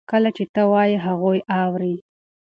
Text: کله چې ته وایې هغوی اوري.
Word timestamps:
کله 0.11 0.29
چې 0.37 0.43
ته 0.53 0.61
وایې 0.71 0.97
هغوی 1.05 1.39
اوري. 1.63 1.95